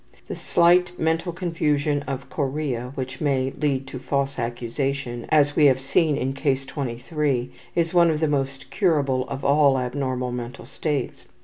[0.27, 5.79] The slight mental confusion of chorea, which may lead to false accusation, as we have
[5.79, 11.27] seen in Case 23, is one of the most curable of all abnormal mental states.